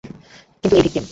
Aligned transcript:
কিন্তু 0.03 0.75
এই 0.75 0.83
ভিকটিম! 0.85 0.99